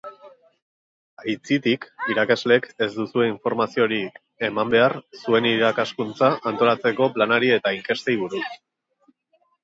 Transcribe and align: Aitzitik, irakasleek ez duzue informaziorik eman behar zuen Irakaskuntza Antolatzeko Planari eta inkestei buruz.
Aitzitik, 1.23 1.83
irakasleek 2.13 2.63
ez 2.85 2.87
duzue 2.95 3.27
informaziorik 3.31 4.17
eman 4.47 4.71
behar 4.75 4.95
zuen 5.19 5.49
Irakaskuntza 5.49 6.31
Antolatzeko 6.53 7.11
Planari 7.19 7.51
eta 7.59 7.75
inkestei 7.81 8.17
buruz. 8.23 8.43